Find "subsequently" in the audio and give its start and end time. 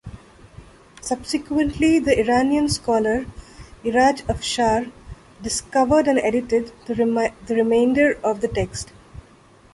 0.99-1.99